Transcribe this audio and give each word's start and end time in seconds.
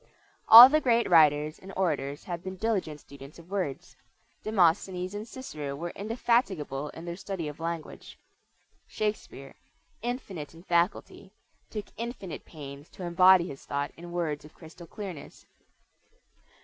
All 0.47 0.67
the 0.67 0.81
great 0.81 1.07
writers 1.07 1.59
and 1.59 1.71
orators 1.77 2.23
have 2.23 2.43
been 2.43 2.55
diligent 2.55 2.99
students 2.99 3.37
of 3.37 3.51
words. 3.51 3.95
Demosthenes 4.43 5.13
and 5.13 5.27
Cicero 5.27 5.75
were 5.75 5.91
indefatigable 5.91 6.89
in 6.89 7.05
their 7.05 7.15
study 7.15 7.47
of 7.47 7.59
language. 7.59 8.17
Shakespeare, 8.87 9.53
"infinite 10.01 10.55
in 10.55 10.63
faculty," 10.63 11.33
took 11.69 11.85
infinite 11.97 12.45
pains 12.45 12.89
to 12.89 13.03
embody 13.03 13.45
his 13.47 13.63
thought 13.65 13.91
in 13.95 14.11
words 14.11 14.43
of 14.43 14.55
crystal 14.55 14.87
clearness. 14.87 15.45